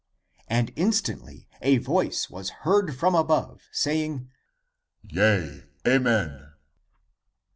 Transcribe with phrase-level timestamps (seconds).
[0.47, 4.31] And instantly a voice was heard from above, saying,"
[5.07, 6.53] Yea, Amen